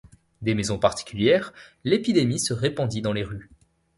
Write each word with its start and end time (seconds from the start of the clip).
Des 0.41 0.55
maisons 0.55 0.79
particulières 0.79 1.53
l’épidémie 1.83 2.39
se 2.39 2.55
répandit 2.55 3.03
dans 3.03 3.13
les 3.13 3.21
rues. 3.23 3.51